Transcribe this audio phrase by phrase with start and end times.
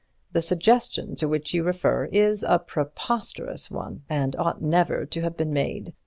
[0.31, 5.37] The suggestion to which you refer is a preposterous one, and ought never to have
[5.37, 5.93] been made.